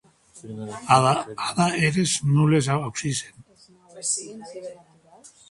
Ada 1.49 1.67
eres 1.89 2.11
non 2.35 2.47
les 2.53 2.65
aucissen. 2.77 3.33